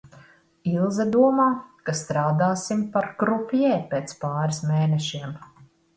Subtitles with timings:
[0.69, 1.45] Ilze domā,
[1.89, 5.37] ka strādāsim par krupjē pēc pāris mēnešiem.